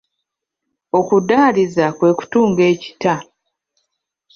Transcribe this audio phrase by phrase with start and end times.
[0.97, 3.15] Okudaaliza kwe kutunga ekitta.